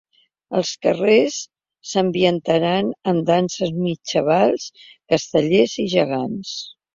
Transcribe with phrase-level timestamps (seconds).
[0.59, 1.35] Els carrers
[1.89, 4.67] s’ambientaran amb danses medievals,
[5.15, 6.57] castellers i gegants.